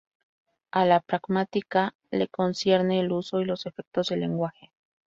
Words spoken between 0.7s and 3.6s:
A la pragmática le concierne el uso y